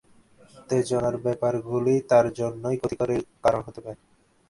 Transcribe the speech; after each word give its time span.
উত্তেজনার 0.51 1.15
ব্যাপারগুলি 1.25 1.95
তাঁর 2.09 2.25
জন্যে 2.39 2.69
ক্ষতির 2.79 3.11
কারণ 3.43 3.61
হতে 3.67 3.79
পারে। 3.85 3.99